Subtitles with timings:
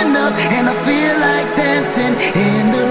[0.00, 2.87] enough, and I feel like dancing in the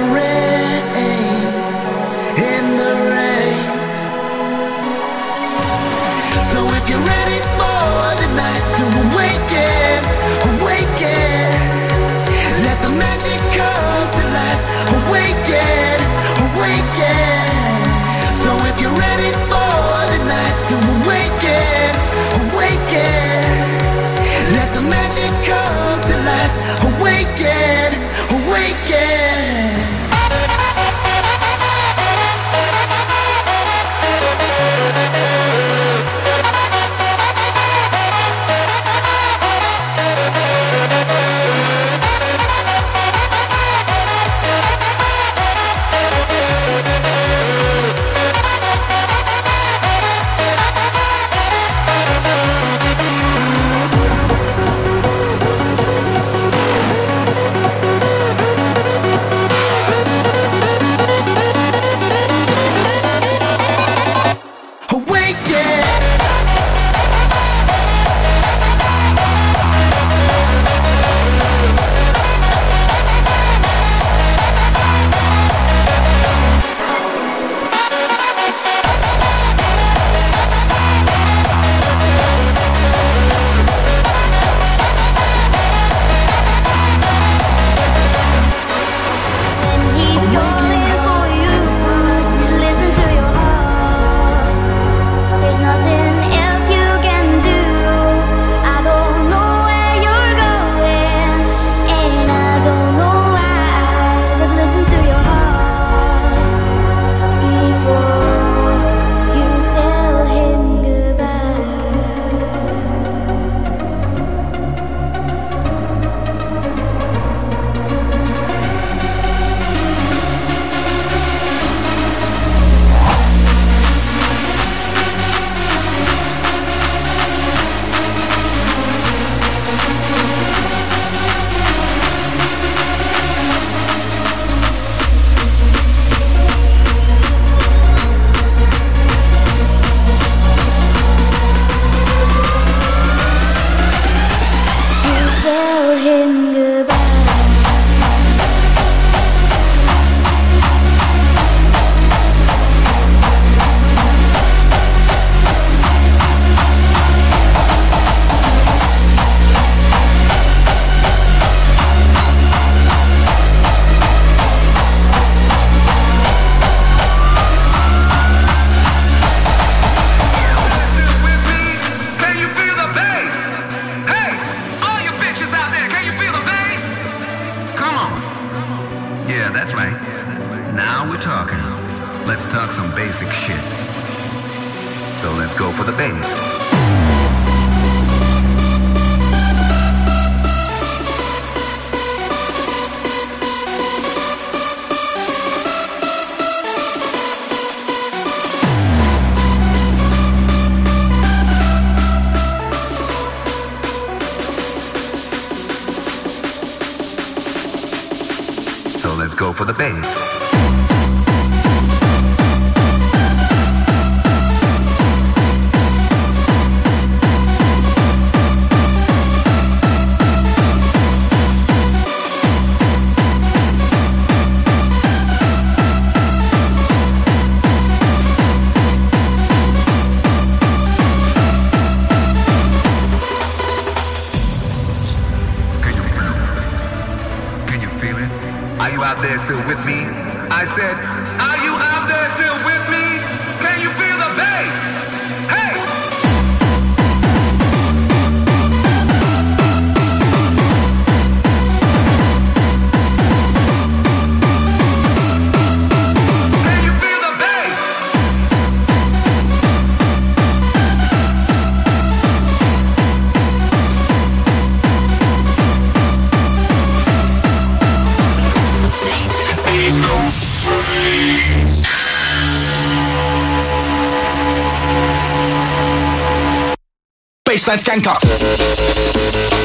[277.57, 278.17] baseline skanker.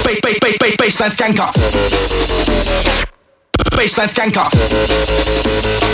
[0.05, 1.51] Ba ba ba ba baseline skanker.
[3.77, 4.49] Baseline skanker.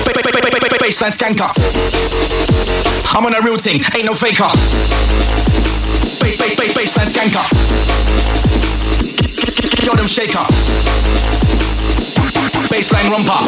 [0.06, 1.50] Ba ba ba ba ba ba baseline skanker.
[3.11, 4.47] I'm on a real thing, ain't no faker.
[6.23, 7.47] Ba ba ba baseline skanker.
[9.83, 10.47] Yo, them shaker.
[12.71, 13.43] Baseline romper.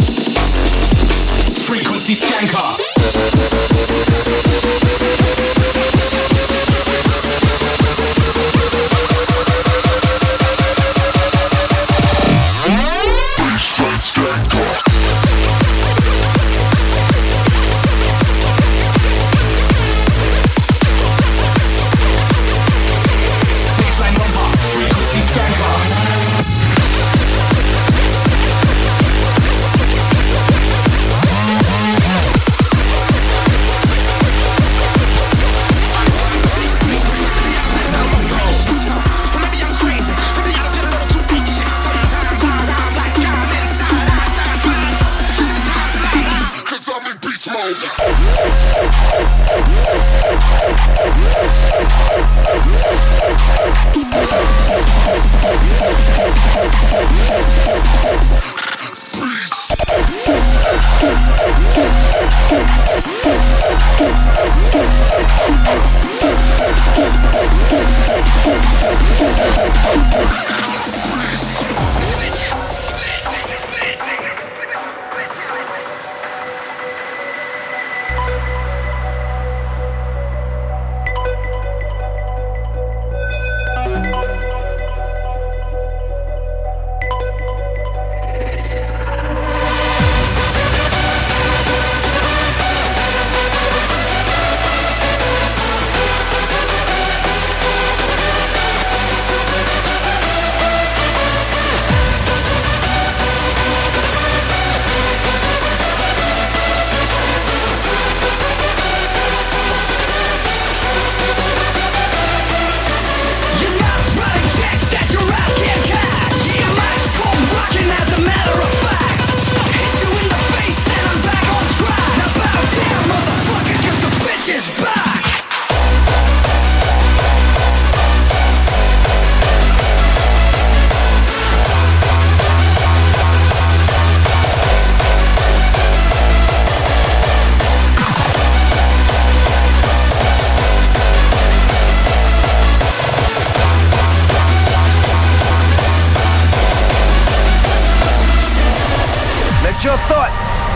[1.71, 2.67] Frequency skanker.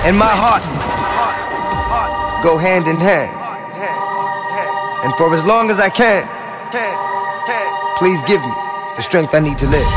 [0.05, 0.61] And my heart
[2.45, 3.33] go hand in hand.
[5.05, 6.29] And for as long as I can,
[7.97, 8.53] please give me
[8.97, 9.91] the strength I need to live.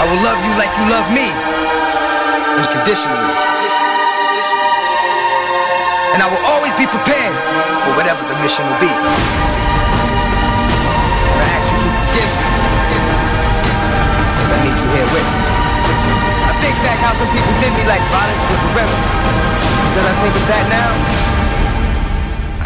[0.00, 1.28] I will love you like you love me,
[2.64, 3.28] unconditionally.
[6.16, 7.36] And I will always be prepared
[7.84, 9.79] for whatever the mission will be.
[16.90, 19.06] Back how some people did me like violence was the remedy.
[19.94, 20.90] Does I think of that now?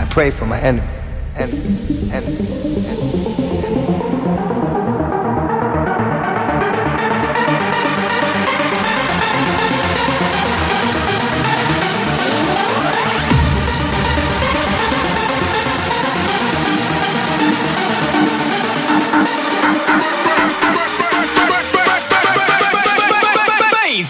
[0.00, 0.88] I pray for my enemy.
[1.36, 2.10] Enemy.
[2.10, 3.33] Enemy.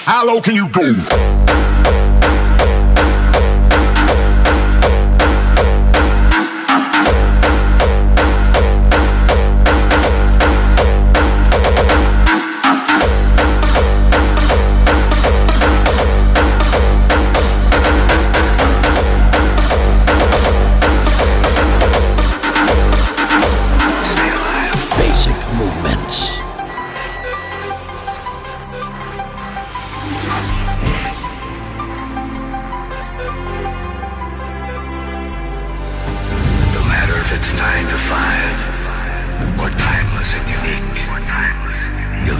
[0.06, 1.73] How low can you go?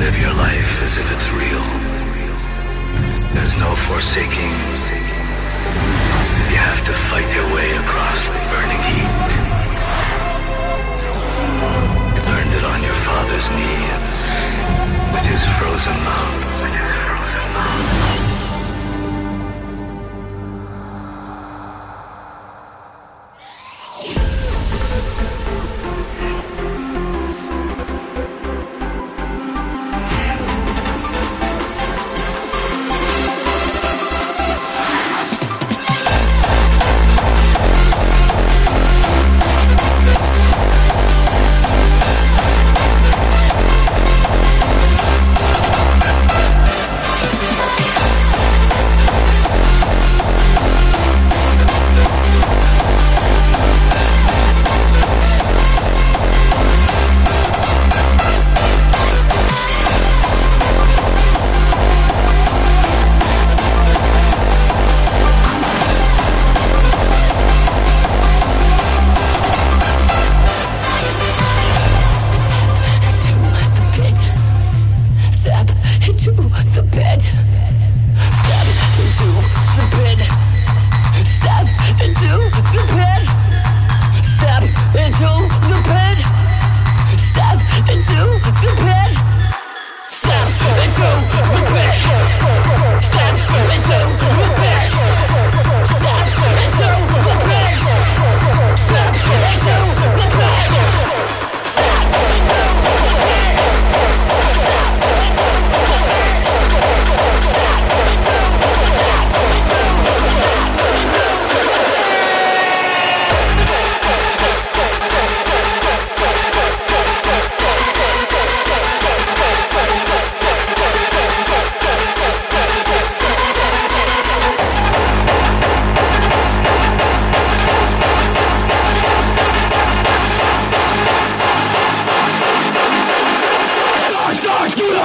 [0.05, 1.65] Live your life as if it's real.
[3.33, 4.53] There's no forsaking.
[6.53, 9.13] You have to fight your way across the burning heat.
[12.15, 13.89] You learned it on your father's knee
[15.15, 16.54] with his frozen mouth.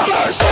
[0.09, 0.48] Brothers!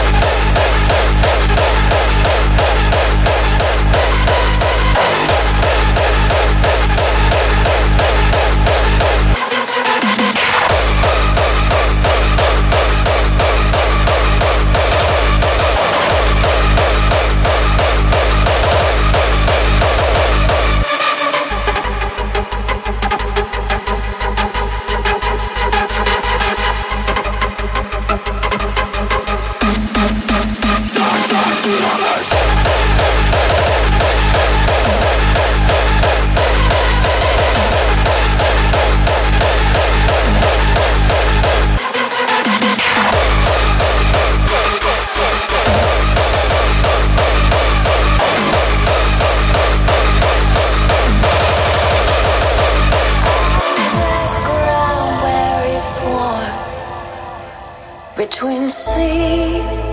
[58.18, 59.87] Between sea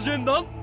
[0.00, 0.59] 真的。